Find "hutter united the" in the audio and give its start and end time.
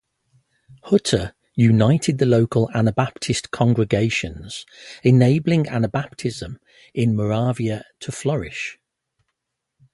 0.85-2.25